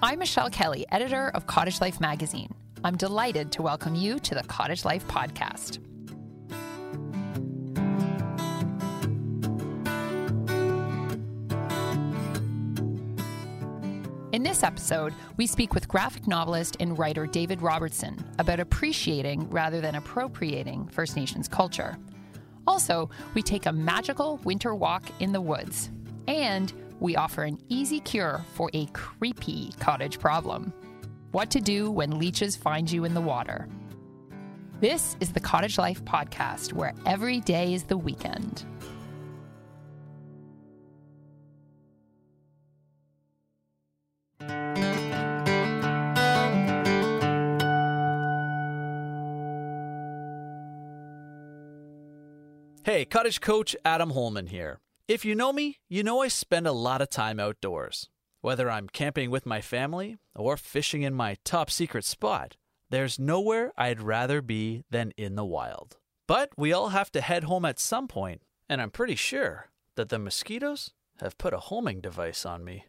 [0.00, 2.54] I'm Michelle Kelly, editor of Cottage Life magazine.
[2.84, 5.78] I'm delighted to welcome you to the Cottage Life podcast.
[14.32, 19.80] In this episode, we speak with graphic novelist and writer David Robertson about appreciating rather
[19.80, 21.98] than appropriating First Nations culture.
[22.68, 25.90] Also, we take a magical winter walk in the woods.
[26.28, 30.72] And we offer an easy cure for a creepy cottage problem
[31.30, 33.68] what to do when leeches find you in the water.
[34.80, 38.64] This is the Cottage Life Podcast, where every day is the weekend.
[52.84, 54.78] Hey, cottage coach Adam Holman here.
[55.08, 58.10] If you know me, you know I spend a lot of time outdoors.
[58.42, 62.56] Whether I'm camping with my family or fishing in my top secret spot,
[62.90, 65.96] there's nowhere I'd rather be than in the wild.
[66.26, 70.10] But we all have to head home at some point, and I'm pretty sure that
[70.10, 70.90] the mosquitoes
[71.22, 72.84] have put a homing device on me.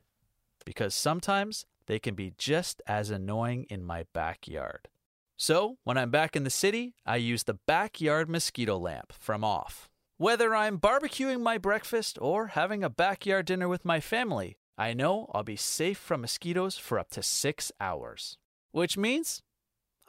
[0.66, 4.89] Because sometimes they can be just as annoying in my backyard.
[5.38, 9.89] So, when I'm back in the city, I use the backyard mosquito lamp from Off.
[10.20, 15.31] Whether I'm barbecuing my breakfast or having a backyard dinner with my family, I know
[15.34, 18.38] I'll be safe from mosquitoes for up to six hours.
[18.73, 19.44] Which means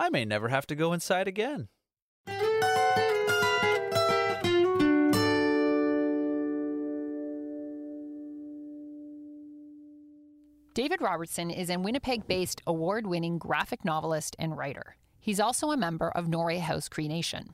[0.00, 1.68] I may never have to go inside again.
[10.74, 14.96] David Robertson is a Winnipeg based award winning graphic novelist and writer.
[15.20, 17.50] He's also a member of Norway House Cree Nation.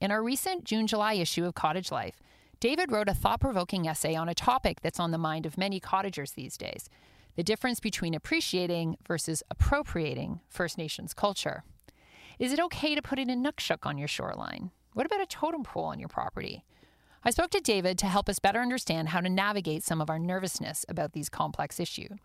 [0.00, 2.20] In our recent June July issue of Cottage Life,
[2.60, 5.80] David wrote a thought provoking essay on a topic that's on the mind of many
[5.80, 6.88] cottagers these days
[7.34, 11.62] the difference between appreciating versus appropriating First Nations culture.
[12.40, 14.72] Is it okay to put in a inukshuk on your shoreline?
[14.92, 16.64] What about a totem pole on your property?
[17.24, 20.18] I spoke to David to help us better understand how to navigate some of our
[20.18, 22.18] nervousness about these complex issues.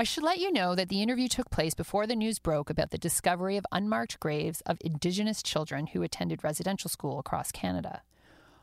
[0.00, 2.90] I should let you know that the interview took place before the news broke about
[2.92, 8.02] the discovery of unmarked graves of Indigenous children who attended residential school across Canada.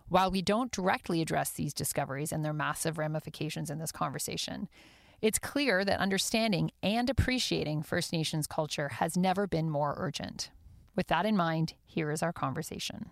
[0.07, 4.69] While we don't directly address these discoveries and their massive ramifications in this conversation,
[5.21, 10.51] it's clear that understanding and appreciating First Nations culture has never been more urgent.
[10.95, 13.09] With that in mind, here is our conversation.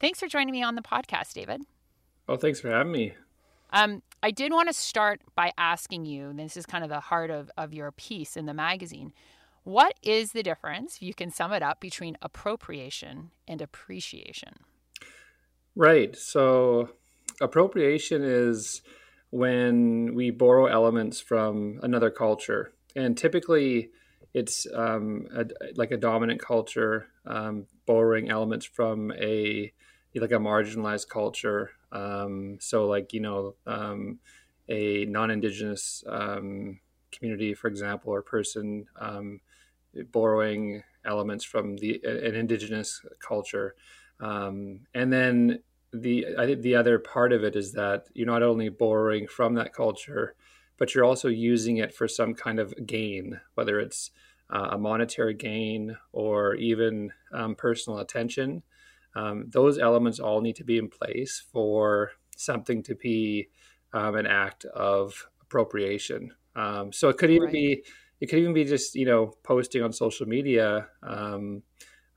[0.00, 1.62] Thanks for joining me on the podcast, David.
[2.26, 3.14] Oh, thanks for having me.
[3.70, 7.00] Um, I did want to start by asking you, and this is kind of the
[7.00, 9.12] heart of, of your piece in the magazine.
[9.64, 14.54] What is the difference, if you can sum it up, between appropriation and appreciation?
[15.76, 16.16] Right.
[16.16, 16.90] So,
[17.40, 18.82] appropriation is
[19.30, 22.72] when we borrow elements from another culture.
[22.96, 23.90] And typically,
[24.34, 25.44] it's um, a,
[25.76, 29.72] like a dominant culture um, borrowing elements from a
[30.14, 34.18] like a marginalized culture um, so, like you know, um,
[34.68, 36.80] a non-indigenous um,
[37.10, 39.40] community, for example, or person um,
[40.12, 43.74] borrowing elements from the an indigenous culture,
[44.20, 45.60] um, and then
[45.92, 49.54] the I think the other part of it is that you're not only borrowing from
[49.54, 50.34] that culture,
[50.76, 54.10] but you're also using it for some kind of gain, whether it's
[54.50, 58.62] uh, a monetary gain or even um, personal attention
[59.14, 63.48] um, those elements all need to be in place for something to be
[63.92, 66.32] um, an act of appropriation.
[66.54, 67.52] Um, so it could even right.
[67.52, 67.84] be
[68.20, 71.62] it could even be just you know posting on social media um,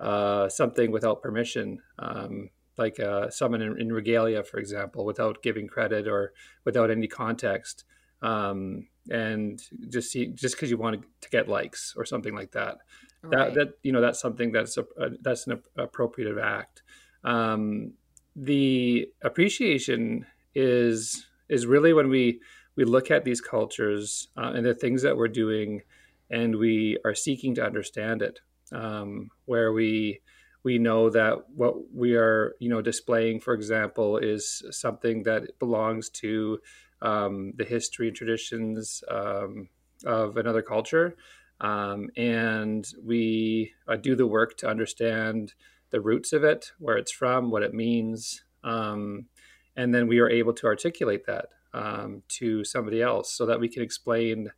[0.02, 5.68] uh, something without permission, um, like uh, someone in, in, regalia, for example, without giving
[5.68, 6.34] credit or
[6.66, 7.84] without any context,
[8.23, 12.78] um, and just see, just because you want to get likes or something like that.
[13.24, 13.32] Right.
[13.32, 16.82] That that you know that's something that's a, a that's an appropriative act.
[17.24, 17.94] Um,
[18.35, 20.26] the appreciation
[20.56, 22.40] is is really when we
[22.76, 25.82] we look at these cultures uh, and the things that we're doing,
[26.29, 28.40] and we are seeking to understand it.
[28.72, 30.22] Um, where we
[30.64, 36.09] we know that what we are you know displaying, for example, is something that belongs
[36.09, 36.59] to
[37.02, 39.70] um, the history and traditions um,
[40.06, 41.16] of another culture,
[41.61, 45.53] um, and we uh, do the work to understand
[45.91, 49.28] the roots of it, where it's from, what it means, um,
[49.75, 53.69] and then we are able to articulate that um, to somebody else so that we
[53.69, 54.49] can explain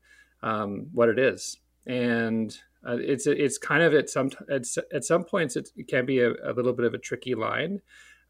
[0.42, 1.58] um, what it is.
[1.86, 2.58] And
[2.88, 4.64] uh, it's it's kind of at some at,
[4.94, 7.82] at some points it, can be a, a, little bit of a tricky line,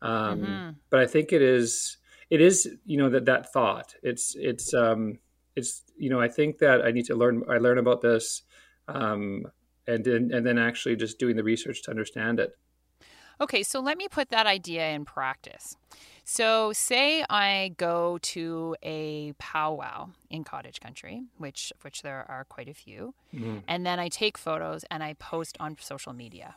[0.02, 0.70] um, mm-hmm.
[0.90, 1.98] but I think it is
[2.30, 5.20] it is you know that that thought it's it's um,
[5.56, 8.44] it's you know I think that I need to learn I learn about this,
[8.88, 9.46] um,
[9.88, 12.58] and then and then actually just doing the research to understand it.
[13.42, 15.76] Okay, so let me put that idea in practice.
[16.24, 22.70] So, say I go to a powwow in cottage country, which which there are quite
[22.70, 23.60] a few, mm-hmm.
[23.68, 26.56] and then I take photos and I post on social media.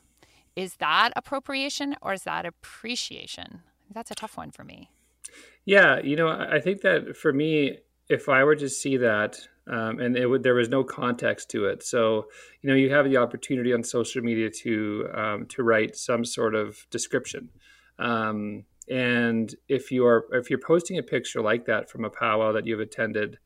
[0.55, 3.62] Is that appropriation or is that appreciation?
[3.93, 4.90] That's a tough one for me.
[5.64, 7.78] Yeah, you know, I think that for me,
[8.08, 9.37] if I were to see that,
[9.68, 12.26] um, and it there was no context to it, so
[12.62, 16.54] you know, you have the opportunity on social media to um, to write some sort
[16.54, 17.50] of description.
[17.98, 22.52] Um, and if you are if you're posting a picture like that from a powwow
[22.52, 23.38] that you've attended,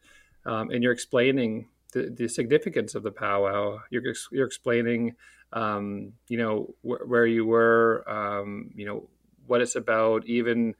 [0.45, 5.15] um, and you're explaining the, the, significance of the powwow, you're you're explaining,
[5.53, 9.09] um, you know, wh- where you were, um, you know,
[9.47, 10.75] what it's about, even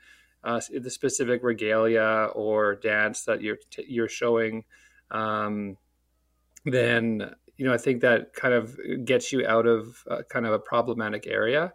[0.45, 4.65] uh, the specific regalia or dance that you're t- you're showing.
[5.11, 5.77] Um,
[6.65, 10.53] then you know I think that kind of gets you out of uh, kind of
[10.53, 11.73] a problematic area.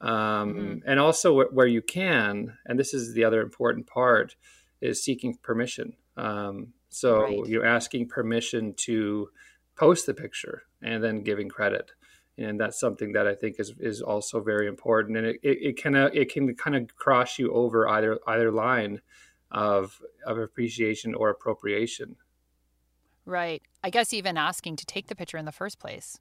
[0.00, 0.78] Um, mm-hmm.
[0.86, 4.36] and also where you can and this is the other important part
[4.80, 5.94] is seeking permission.
[6.16, 7.46] Um, so right.
[7.46, 9.30] you're asking permission to
[9.76, 11.92] post the picture and then giving credit.
[12.36, 15.18] And that's something that I think is is also very important.
[15.18, 18.52] And it, it, it kind of it can kind of cross you over either either
[18.52, 19.00] line
[19.50, 22.16] of of appreciation or appropriation
[23.28, 26.18] right I guess even asking to take the picture in the first place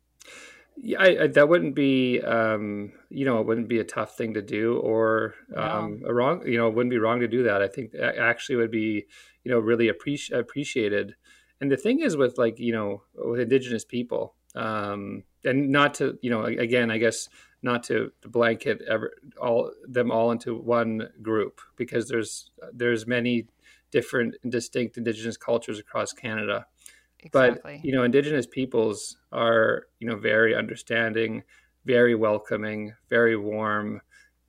[0.79, 4.35] yeah, I, I, that wouldn't be, um, you know, it wouldn't be a tough thing
[4.35, 6.09] to do, or um, no.
[6.09, 7.61] a wrong, you know, it wouldn't be wrong to do that.
[7.61, 9.05] I think that actually would be,
[9.43, 11.15] you know, really appreci- appreciated.
[11.59, 16.19] And the thing is, with like, you know, with Indigenous people, um, and not to,
[16.21, 17.27] you know, again, I guess
[17.63, 23.47] not to, blanket ever all them all into one group because there's there's many
[23.89, 26.67] different and distinct Indigenous cultures across Canada.
[27.21, 27.77] Exactly.
[27.77, 31.43] But you know, indigenous peoples are you know very understanding,
[31.85, 34.01] very welcoming, very warm,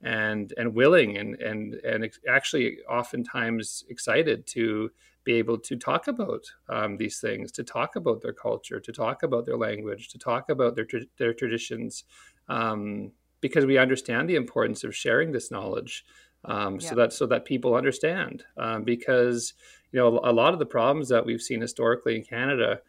[0.02, 4.90] and and willing and and and actually oftentimes excited to
[5.24, 9.22] be able to talk about um, these things, to talk about their culture, to talk
[9.22, 10.86] about their language, to talk about their
[11.18, 12.04] their traditions,
[12.48, 13.10] um,
[13.40, 16.04] because we understand the importance of sharing this knowledge,
[16.44, 16.88] um, yeah.
[16.88, 18.44] so that so that people understand.
[18.56, 19.54] Um, because
[19.92, 22.80] you know a lot of the problems that we've seen historically in Canada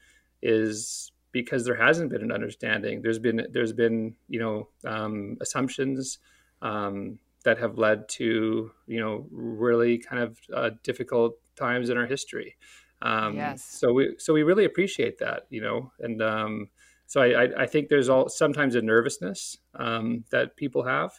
[0.41, 3.01] is because there hasn't been an understanding.
[3.01, 6.19] There's been there's been you know um, assumptions
[6.61, 12.07] um, that have led to you know really kind of uh, difficult times in our
[12.07, 12.55] history.
[13.01, 13.63] Um, yes.
[13.63, 16.69] So we so we really appreciate that you know and um,
[17.05, 21.11] so I, I, think there's all sometimes a nervousness um, that people have.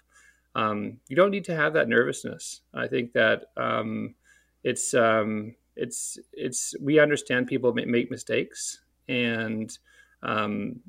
[0.54, 2.60] Um, you don't need to have that nervousness.
[2.72, 3.46] I think that
[4.62, 9.76] it's um, it's it's we understand people make mistakes, and
[10.22, 10.80] um,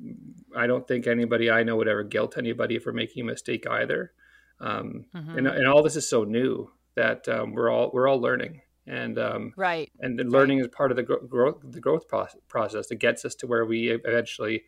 [0.54, 4.12] I don't think anybody I know would ever guilt anybody for making a mistake either.
[4.60, 5.38] Um, mm-hmm.
[5.38, 9.18] and, and all this is so new that um, we're all we're all learning, and
[9.18, 10.66] um, right, and learning right.
[10.66, 12.04] is part of the growth the growth
[12.48, 14.64] process that gets us to where we eventually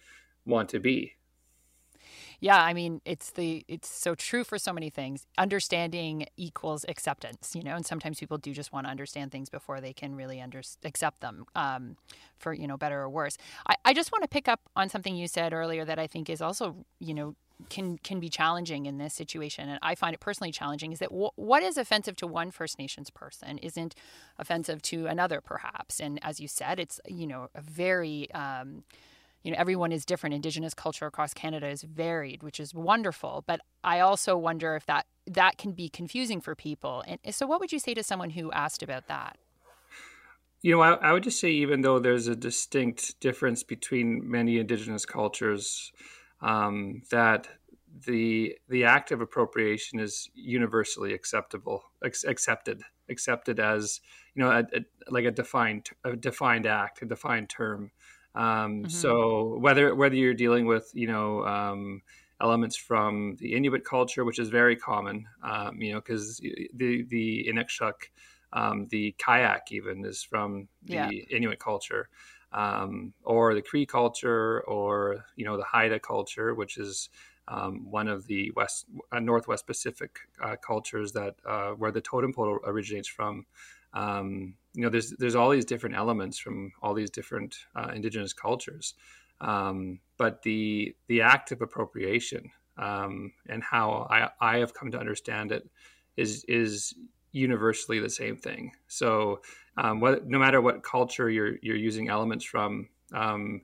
[0.46, 1.12] want to be
[2.44, 5.26] yeah, I mean, it's the it's so true for so many things.
[5.38, 9.80] Understanding equals acceptance, you know, and sometimes people do just want to understand things before
[9.80, 11.96] they can really under, accept them um,
[12.36, 13.38] for you know better or worse.
[13.66, 16.28] I, I just want to pick up on something you said earlier that I think
[16.28, 17.34] is also you know
[17.70, 21.08] can can be challenging in this situation and i find it personally challenging is that
[21.08, 23.94] w- what is offensive to one first nations person isn't
[24.40, 28.82] offensive to another perhaps and as you said it's you know a very um,
[29.44, 30.34] you know everyone is different.
[30.34, 33.44] Indigenous culture across canada is varied which is wonderful.
[33.46, 37.04] But i also wonder if that that can be confusing for people.
[37.06, 39.38] And so what would you say to someone who asked about that?
[40.62, 44.58] You know I, I would just say even though there's a distinct difference between many
[44.58, 45.92] indigenous cultures
[46.40, 47.48] um, that
[48.06, 54.00] the the act of appropriation is universally acceptable ex- accepted accepted as
[54.34, 57.90] you know a, a, like a defined a defined act a defined term
[58.34, 58.44] um,
[58.82, 58.88] mm-hmm.
[58.88, 62.02] So whether whether you're dealing with you know um,
[62.40, 67.48] elements from the Inuit culture, which is very common, um, you know, because the the
[67.48, 67.94] Inukshuk,
[68.52, 71.10] um, the kayak even is from the yeah.
[71.30, 72.08] Inuit culture,
[72.52, 77.08] um, or the Cree culture, or you know the Haida culture, which is
[77.46, 82.32] um, one of the west uh, Northwest Pacific uh, cultures that uh, where the totem
[82.32, 83.46] pole originates from.
[83.92, 88.32] Um, you know, there's there's all these different elements from all these different uh, indigenous
[88.32, 88.94] cultures,
[89.40, 94.98] um, but the the act of appropriation um, and how I, I have come to
[94.98, 95.68] understand it
[96.16, 96.94] is is
[97.32, 98.72] universally the same thing.
[98.88, 99.40] So,
[99.76, 103.62] um, what, no matter what culture you're you're using elements from, um,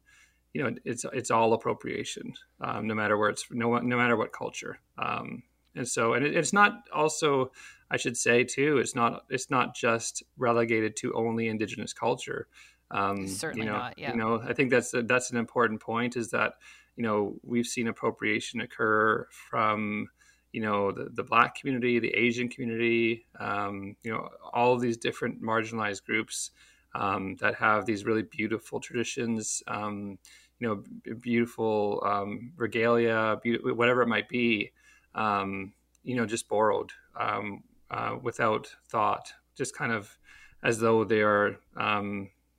[0.53, 4.33] you know, it's it's all appropriation, um, no matter where it's no no matter what
[4.33, 4.81] culture.
[4.99, 5.43] Um,
[5.75, 7.53] and so, and it, it's not also,
[7.91, 12.49] I should say too, it's not it's not just relegated to only indigenous culture.
[12.91, 13.99] Um, Certainly you know, not.
[13.99, 14.13] Yeah.
[14.13, 16.17] You know, I think that's a, that's an important point.
[16.17, 16.55] Is that
[16.97, 20.09] you know we've seen appropriation occur from
[20.53, 24.97] you know the, the black community the asian community um, you know all of these
[24.97, 26.51] different marginalized groups
[26.95, 30.19] um, that have these really beautiful traditions um,
[30.59, 34.73] you know beautiful um, regalia be- whatever it might be
[35.15, 40.17] um, you know just borrowed um, uh, without thought just kind of
[40.63, 41.57] as though they are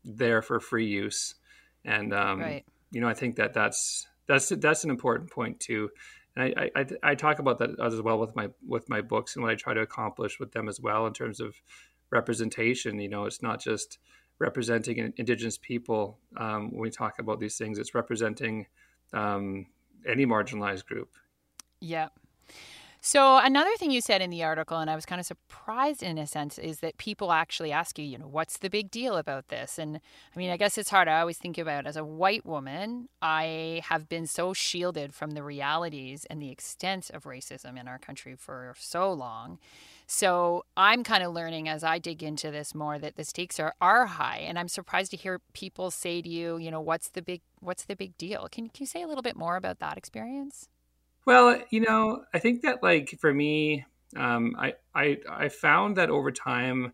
[0.03, 1.36] there for free use
[1.86, 2.65] and right.
[2.91, 5.89] you know i think that that's that's that's an important point too
[6.36, 9.43] and I, I, I talk about that as well with my with my books and
[9.43, 11.55] what I try to accomplish with them as well in terms of
[12.10, 13.00] representation.
[13.00, 14.00] You know, it's not just
[14.39, 18.67] representing Indigenous people um, when we talk about these things; it's representing
[19.13, 19.65] um,
[20.08, 21.10] any marginalized group.
[21.81, 22.10] Yeah,
[23.03, 26.20] so, another thing you said in the article, and I was kind of surprised in
[26.20, 29.48] a sense, is that people actually ask you, you know, what's the big deal about
[29.48, 29.79] this?
[29.79, 30.00] And
[30.36, 31.08] I mean, I guess it's hard.
[31.08, 35.41] I always think about as a white woman, I have been so shielded from the
[35.41, 39.58] realities and the extent of racism in our country for so long.
[40.05, 43.74] So, I'm kind of learning as I dig into this more that the stakes are,
[43.81, 44.43] are high.
[44.48, 47.86] And I'm surprised to hear people say to you, you know, what's the big what's
[47.86, 48.48] the big deal?
[48.51, 50.70] Can, can you say a little bit more about that experience?
[51.25, 53.86] Well, you know, I think that like for me,
[54.16, 56.94] um, I, I I found that over time,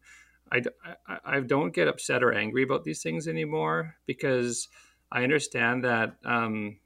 [0.51, 0.61] I,
[1.07, 4.67] I, I don't get upset or angry about these things anymore because
[5.11, 6.77] I understand that um,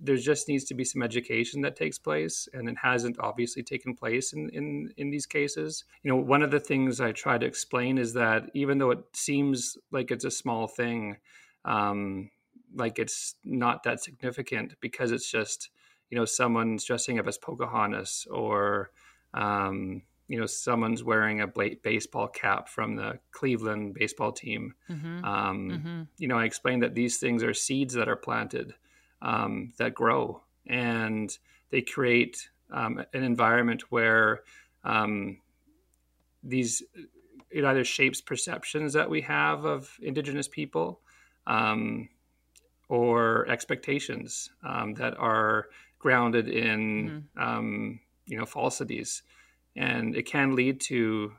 [0.00, 3.94] there just needs to be some education that takes place, and it hasn't obviously taken
[3.94, 5.84] place in, in in these cases.
[6.02, 9.04] You know, one of the things I try to explain is that even though it
[9.14, 11.16] seems like it's a small thing,
[11.64, 12.30] um,
[12.74, 15.70] like it's not that significant because it's just
[16.10, 18.90] you know someone's dressing up as Pocahontas or
[19.34, 24.74] um, you know someone's wearing a baseball cap from the Cleveland baseball team.
[24.90, 25.24] Mm-hmm.
[25.24, 26.02] Um, mm-hmm.
[26.18, 28.74] You know, I explained that these things are seeds that are planted
[29.22, 31.36] um, that grow and
[31.70, 34.42] they create um, an environment where
[34.84, 35.38] um,
[36.42, 36.82] these
[37.50, 41.00] it either shapes perceptions that we have of Indigenous people
[41.46, 42.08] um,
[42.88, 45.68] or expectations um, that are
[46.06, 46.80] grounded in
[47.36, 47.42] mm-hmm.
[47.42, 49.24] um, you know falsities,
[49.74, 51.32] and it can lead to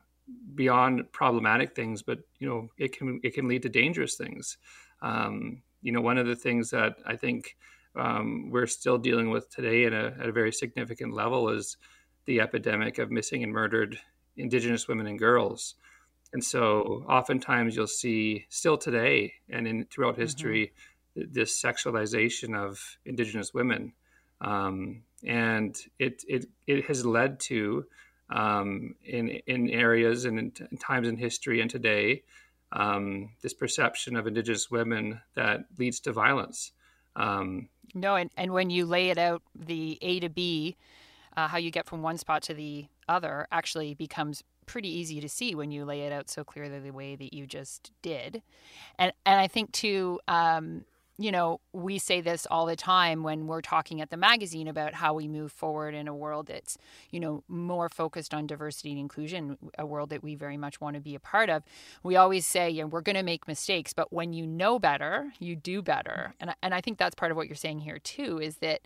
[0.55, 4.57] beyond problematic things, but you know it can it can lead to dangerous things.
[5.01, 7.55] Um, you know, one of the things that I think
[7.95, 11.77] um, we're still dealing with today at a, at a very significant level is
[12.25, 13.97] the epidemic of missing and murdered
[14.36, 15.75] Indigenous women and girls.
[16.33, 20.24] And so, oftentimes, you'll see still today and in throughout mm-hmm.
[20.24, 20.74] history
[21.17, 21.31] mm-hmm.
[21.31, 23.93] this sexualization of Indigenous women
[24.41, 27.86] um, and it, it it has led to
[28.29, 32.24] um, in in areas and in, in, times in history and today
[32.72, 36.72] um, this perception of Indigenous women that leads to violence.
[37.15, 40.75] Um, no, and, and when you lay it out, the A to B,
[41.36, 45.29] uh, how you get from one spot to the other, actually becomes pretty easy to
[45.29, 48.41] see when you lay it out so clearly the way that you just did.
[49.00, 50.84] And and I think too um,
[51.19, 54.93] you know, we say this all the time when we're talking at the magazine about
[54.93, 56.77] how we move forward in a world that's,
[57.09, 60.95] you know, more focused on diversity and inclusion, a world that we very much want
[60.95, 61.63] to be a part of.
[62.03, 65.33] We always say, you know, we're going to make mistakes, but when you know better,
[65.39, 66.33] you do better.
[66.33, 66.50] Mm-hmm.
[66.50, 68.81] And, and I think that's part of what you're saying here, too, is that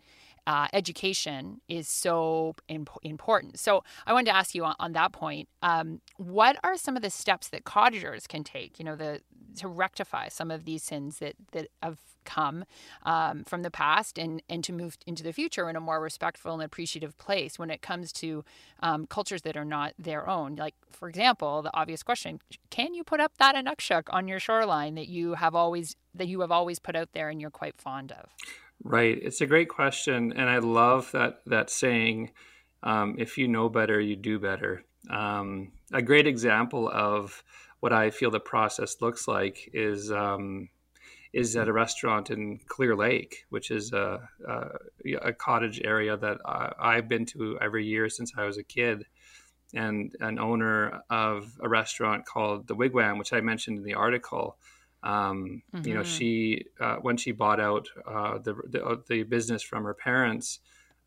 [0.48, 3.60] uh, education is so imp- important.
[3.60, 7.02] So I wanted to ask you on, on that point, um, what are some of
[7.02, 9.22] the steps that cottagers can take, you know, the
[9.58, 12.64] to rectify some of these sins that that have come
[13.04, 16.54] um, from the past and and to move into the future in a more respectful
[16.54, 18.44] and appreciative place when it comes to
[18.82, 20.56] um, cultures that are not their own.
[20.56, 24.96] Like for example, the obvious question: Can you put up that inukshuk on your shoreline
[24.96, 28.12] that you have always that you have always put out there and you're quite fond
[28.12, 28.30] of?
[28.84, 29.18] Right.
[29.22, 32.32] It's a great question, and I love that that saying.
[32.84, 34.84] Um, if you know better, you do better.
[35.10, 37.44] Um, a great example of
[37.80, 40.70] what I feel the process looks like is um,
[41.34, 46.38] is at a restaurant in Clear Lake, which is a, a, a cottage area that
[46.46, 49.06] I, have been to every year since I was a kid.
[49.74, 54.58] And an owner of a restaurant called the Wigwam, which I mentioned in the article,
[55.04, 55.88] um, mm-hmm.
[55.88, 56.10] You know, mm-hmm.
[56.10, 60.60] she uh, when she bought out uh, the, the, uh, the business from her parents,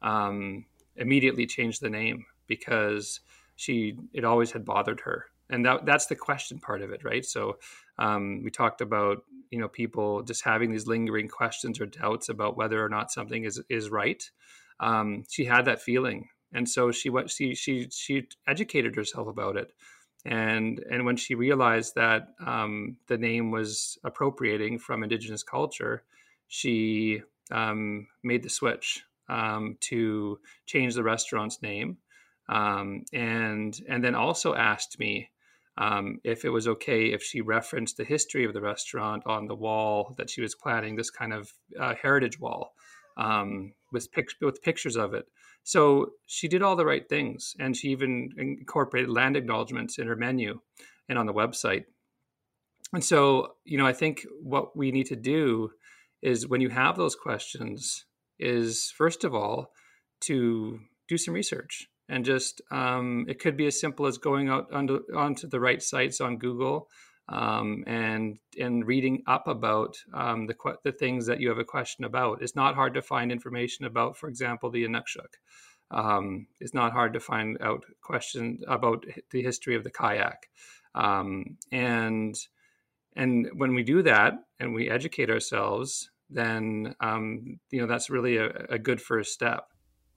[0.03, 0.65] um,
[0.97, 3.21] immediately changed the name because
[3.57, 7.25] she it always had bothered her, and that that's the question part of it, right?
[7.25, 7.59] So
[7.99, 12.57] um, we talked about you know people just having these lingering questions or doubts about
[12.57, 14.29] whether or not something is is right.
[14.81, 19.57] Um, she had that feeling, and so she what she she she educated herself about
[19.57, 19.73] it
[20.25, 26.03] and and when she realized that um, the name was appropriating from indigenous culture,
[26.49, 31.99] she um, made the switch um, to change the restaurant's name,
[32.49, 35.31] um, and and then also asked me
[35.77, 39.57] um, if it was okay if she referenced the history of the restaurant on the
[39.57, 42.75] wall that she was planning this kind of uh, heritage wall
[43.17, 45.27] um, with pic- with pictures of it.
[45.65, 50.17] So she did all the right things, and she even incorporated land acknowledgments in her
[50.17, 50.61] menu
[51.09, 51.85] and on the website.
[52.93, 55.71] And so, you know, I think what we need to do
[56.23, 58.05] is when you have those questions,
[58.39, 59.73] is first of all
[60.21, 64.73] to do some research and just um, it could be as simple as going out
[64.73, 66.89] onto, onto the right sites on Google
[67.29, 70.55] um, and and reading up about um, the
[70.85, 72.43] the things that you have a question about.
[72.43, 75.35] It's not hard to find information about, for example, the Inukshuk.
[75.91, 80.49] Um, it's not hard to find out questions about the history of the kayak,
[80.95, 82.35] um, and
[83.17, 88.37] and when we do that and we educate ourselves, then um, you know that's really
[88.37, 89.69] a, a good first step.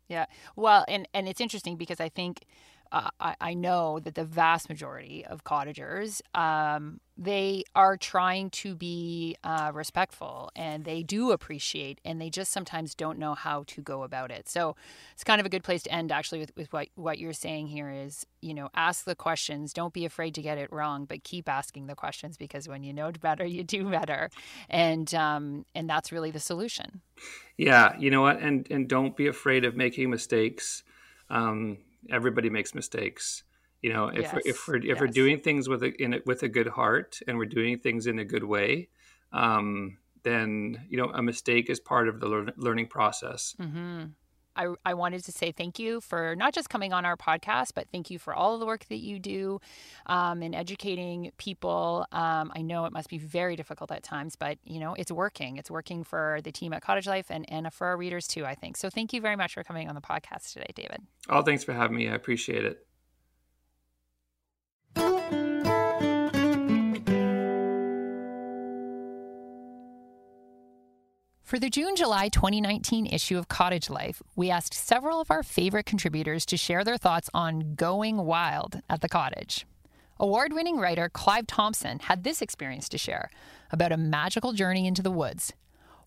[0.09, 2.45] Yeah, well, and and it's interesting because I think
[2.91, 8.75] uh, I, I, know that the vast majority of cottagers um, they are trying to
[8.75, 13.81] be uh, respectful and they do appreciate and they just sometimes don't know how to
[13.81, 14.47] go about it.
[14.47, 14.75] So
[15.13, 17.67] it's kind of a good place to end actually with, with what, what you're saying
[17.67, 19.73] here is you know ask the questions.
[19.73, 22.93] Don't be afraid to get it wrong but keep asking the questions because when you
[22.93, 24.29] know better you do better.
[24.69, 27.01] And um, and that's really the solution.
[27.57, 28.39] Yeah you know what?
[28.39, 30.83] And and don't be afraid of making mistakes.
[31.29, 33.43] Um, everybody makes mistakes
[33.81, 34.33] you know if, yes.
[34.33, 34.99] we're, if we're if yes.
[34.99, 38.07] we're doing things with a in a, with a good heart and we're doing things
[38.07, 38.89] in a good way
[39.33, 44.05] um, then you know a mistake is part of the lear- learning process mm-hmm.
[44.57, 47.87] I, I wanted to say thank you for not just coming on our podcast, but
[47.91, 49.61] thank you for all of the work that you do
[50.07, 52.05] um, in educating people.
[52.11, 55.57] Um, I know it must be very difficult at times, but you know it's working.
[55.57, 58.45] It's working for the team at Cottage Life and, and for our readers too.
[58.45, 58.89] I think so.
[58.89, 61.01] Thank you very much for coming on the podcast today, David.
[61.29, 62.09] Oh, thanks for having me.
[62.09, 62.86] I appreciate it.
[71.47, 75.85] For the June July 2019 issue of Cottage Life, we asked several of our favorite
[75.85, 79.65] contributors to share their thoughts on going wild at the cottage.
[80.19, 83.29] Award winning writer Clive Thompson had this experience to share
[83.71, 85.53] about a magical journey into the woods.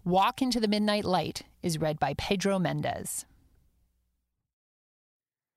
[0.05, 3.25] Walk into the Midnight Light is read by Pedro Mendez.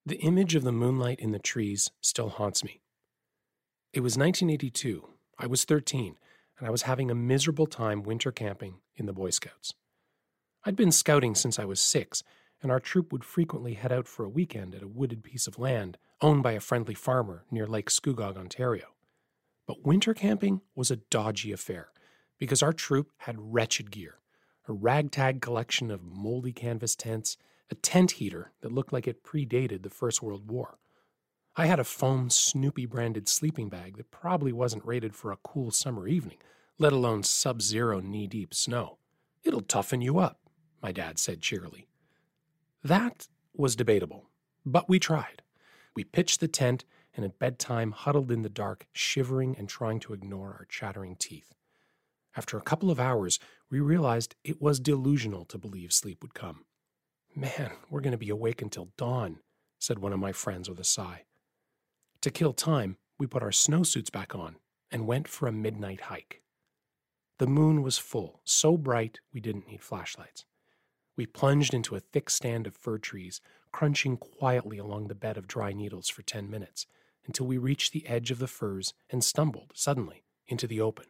[0.06, 2.80] The image of the moonlight in the trees still haunts me.
[3.92, 5.10] It was 1982.
[5.38, 6.16] I was 13,
[6.58, 9.74] and I was having a miserable time winter camping in the Boy Scouts.
[10.66, 12.24] I'd been scouting since I was six,
[12.62, 15.60] and our troop would frequently head out for a weekend at a wooded piece of
[15.60, 18.88] land owned by a friendly farmer near Lake Scugog, Ontario.
[19.68, 21.90] But winter camping was a dodgy affair
[22.38, 24.20] because our troop had wretched gear
[24.68, 27.38] a ragtag collection of moldy canvas tents,
[27.70, 30.78] a tent heater that looked like it predated the First World War.
[31.56, 35.70] I had a foam Snoopy branded sleeping bag that probably wasn't rated for a cool
[35.70, 36.38] summer evening,
[36.80, 38.98] let alone sub zero knee deep snow.
[39.44, 40.40] It'll toughen you up,
[40.82, 41.88] my dad said cheerily.
[42.84, 44.32] That was debatable,
[44.66, 45.44] but we tried.
[45.96, 46.86] We pitched the tent
[47.16, 51.54] and at bedtime huddled in the dark, shivering and trying to ignore our chattering teeth.
[52.36, 53.40] After a couple of hours,
[53.70, 56.66] we realized it was delusional to believe sleep would come.
[57.36, 59.38] Man, we're going to be awake until dawn,
[59.78, 61.26] said one of my friends with a sigh.
[62.24, 64.56] To kill time, we put our snowsuits back on
[64.90, 66.42] and went for a midnight hike.
[67.38, 70.46] The moon was full, so bright we didn't need flashlights.
[71.18, 73.42] We plunged into a thick stand of fir trees,
[73.74, 76.88] crunching quietly along the bed of dry needles for ten minutes,
[77.26, 81.08] until we reached the edge of the firs and stumbled, suddenly, into the open.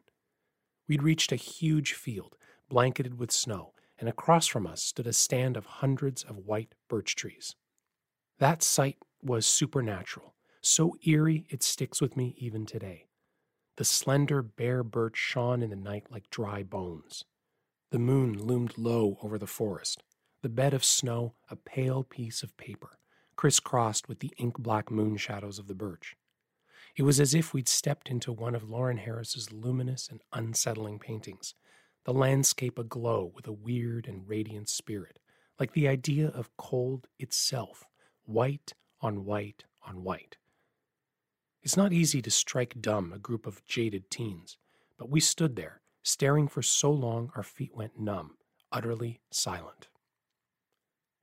[0.88, 2.38] We'd reached a huge field,
[2.69, 7.15] blanketed with snow, and across from us stood a stand of hundreds of white birch
[7.15, 7.56] trees.
[8.39, 10.33] That sight was supernatural,
[10.65, 13.06] so eerie it sticks with me even today.
[13.76, 17.26] The slender, bare birch shone in the night like dry bones.
[17.91, 20.04] The moon loomed low over the forest,
[20.41, 22.97] the bed of snow a pale piece of paper,
[23.36, 26.15] crisscrossed with the ink black moon shadows of the birch.
[26.95, 31.56] It was as if we'd stepped into one of Lawren Harris's luminous and unsettling paintings,
[32.06, 35.19] the landscape aglow with a weird and radiant spirit,
[35.60, 37.86] like the idea of cold itself,
[38.26, 40.38] white on white on white,
[41.63, 44.58] It's not easy to strike dumb a group of jaded teens,
[44.97, 48.36] but we stood there, staring for so long our feet went numb,
[48.69, 49.88] utterly silent.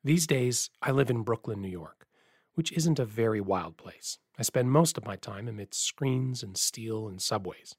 [0.03, 2.07] These days, I live in Brooklyn, New York,
[2.55, 4.17] which isn't a very wild place.
[4.39, 7.77] I spend most of my time amidst screens and steel and subways.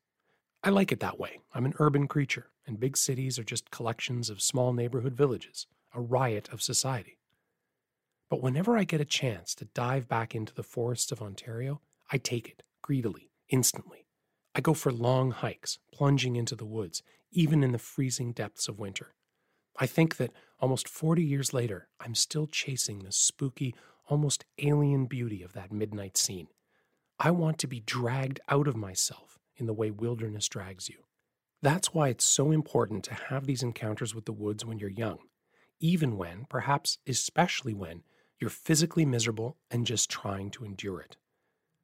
[0.64, 1.40] I like it that way.
[1.56, 6.00] I'm an urban creature, and big cities are just collections of small neighborhood villages, a
[6.00, 7.18] riot of society.
[8.30, 12.18] But whenever I get a chance to dive back into the forests of Ontario, I
[12.18, 14.06] take it greedily, instantly.
[14.54, 18.80] I go for long hikes, plunging into the woods, even in the freezing depths of
[18.80, 19.16] winter.
[19.80, 23.74] I think that almost 40 years later, I'm still chasing the spooky,
[24.10, 26.48] almost alien beauty of that midnight scene.
[27.18, 31.06] I want to be dragged out of myself in the way wilderness drags you.
[31.62, 35.20] That's why it's so important to have these encounters with the woods when you're young,
[35.80, 38.04] even when, perhaps especially when,
[38.40, 41.16] you're physically miserable and just trying to endure it.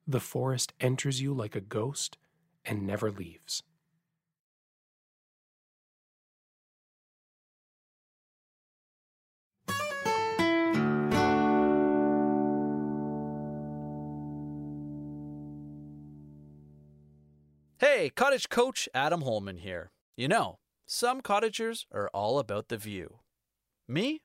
[0.09, 2.17] The forest enters you like a ghost
[2.63, 3.61] and never leaves.
[17.79, 19.91] Hey, cottage coach Adam Holman here.
[20.15, 23.19] You know, some cottagers are all about the view.
[23.89, 24.21] Me?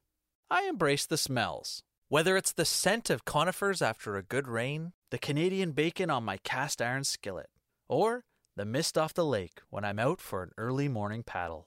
[0.48, 1.82] I embrace the smells.
[2.08, 6.38] Whether it's the scent of conifers after a good rain, the Canadian bacon on my
[6.38, 7.50] cast iron skillet,
[7.86, 8.24] or
[8.56, 11.66] the mist off the lake when I'm out for an early morning paddle.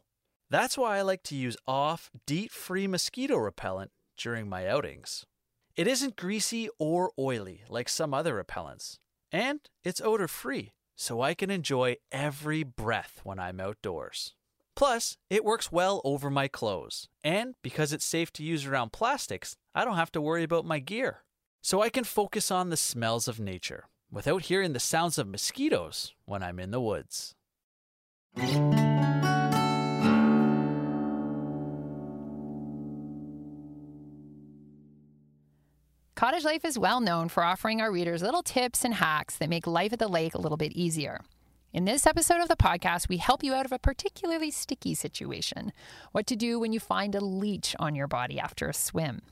[0.50, 5.28] That's why I like to use off, DEET free mosquito repellent during my outings.
[5.76, 8.98] It isn't greasy or oily like some other repellents,
[9.32, 14.34] and it's odor free so I can enjoy every breath when I'm outdoors.
[14.76, 19.56] Plus, it works well over my clothes, and because it's safe to use around plastics,
[19.76, 21.22] I don't have to worry about my gear.
[21.66, 26.14] So I can focus on the smells of nature without hearing the sounds of mosquitoes
[26.26, 27.34] when I'm in the woods.
[36.14, 39.66] Cottage Life is well known for offering our readers little tips and hacks that make
[39.66, 41.22] life at the lake a little bit easier.
[41.74, 45.74] In this episode of the podcast, we help you out of a particularly sticky situation
[46.12, 49.24] what to do when you find a leech on your body after a swim.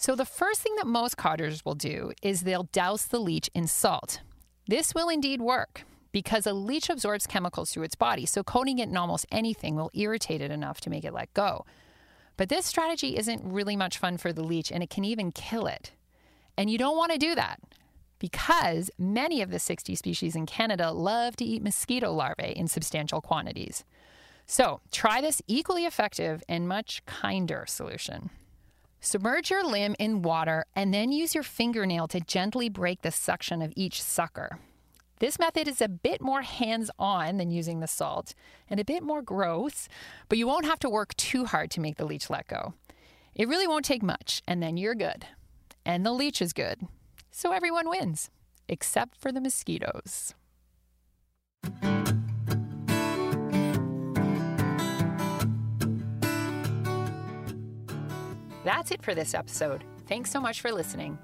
[0.00, 3.66] So, the first thing that most cottagers will do is they'll douse the leech in
[3.66, 4.20] salt.
[4.68, 5.82] This will indeed work
[6.12, 9.90] because a leech absorbs chemicals through its body, so coating it in almost anything will
[9.94, 11.66] irritate it enough to make it let go.
[12.36, 15.66] But this strategy isn't really much fun for the leech and it can even kill
[15.66, 15.90] it.
[16.56, 17.58] And you don't want to do that
[18.20, 23.20] because many of the 60 species in Canada love to eat mosquito larvae in substantial
[23.20, 23.84] quantities.
[24.46, 28.30] So try this equally effective and much kinder solution.
[29.00, 33.62] Submerge your limb in water and then use your fingernail to gently break the suction
[33.62, 34.58] of each sucker.
[35.20, 38.34] This method is a bit more hands on than using the salt
[38.70, 39.88] and a bit more gross,
[40.28, 42.74] but you won't have to work too hard to make the leech let go.
[43.34, 45.26] It really won't take much, and then you're good.
[45.84, 46.82] And the leech is good.
[47.30, 48.30] So everyone wins,
[48.68, 50.34] except for the mosquitoes.
[58.68, 59.82] That's it for this episode.
[60.08, 61.16] Thanks so much for listening.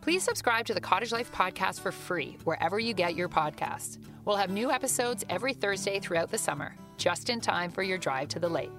[0.00, 3.98] Please subscribe to the Cottage Life podcast for free wherever you get your podcasts.
[4.24, 8.26] We'll have new episodes every Thursday throughout the summer, just in time for your drive
[8.30, 8.76] to the lake.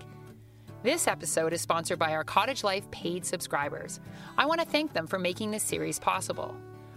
[0.84, 4.02] This episode is sponsored by our Cottage Life paid subscribers.
[4.38, 6.54] I want to thank them for making this series possible.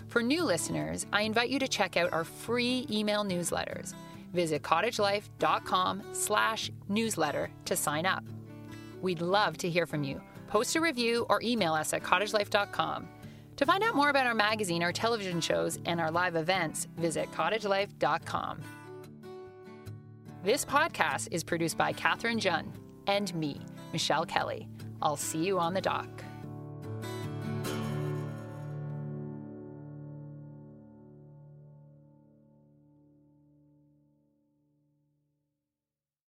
[0.09, 3.95] For new listeners, I invite you to check out our free email newsletters.
[4.33, 8.25] Visit cottagelife.com slash newsletter to sign up.
[9.01, 10.21] We'd love to hear from you.
[10.55, 13.09] Post a review or email us at cottagelife.com.
[13.57, 17.29] To find out more about our magazine, our television shows, and our live events, visit
[17.33, 18.61] cottagelife.com.
[20.45, 22.73] This podcast is produced by Katherine Jun
[23.09, 23.63] and me,
[23.93, 24.69] Michelle Kelly.
[25.03, 26.23] I'll see you on the dock.